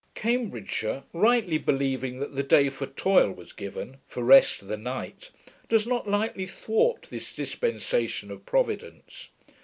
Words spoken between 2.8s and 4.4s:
toil was given, for